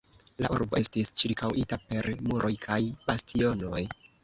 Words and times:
La 0.43 0.49
urbo 0.53 0.79
estis 0.79 1.11
ĉirkaŭita 1.23 1.79
per 1.91 2.09
muroj 2.29 2.53
kaj 2.67 2.81
bastionoj. 3.13 3.87